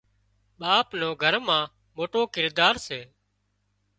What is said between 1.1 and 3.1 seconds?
گھر مان موٽو ڪردار سي